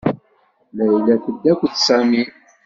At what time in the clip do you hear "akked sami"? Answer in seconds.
1.53-2.21